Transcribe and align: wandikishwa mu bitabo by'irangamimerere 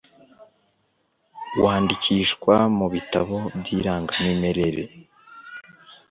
wandikishwa 1.63 2.55
mu 2.77 2.87
bitabo 2.93 3.37
by'irangamimerere 3.59 4.83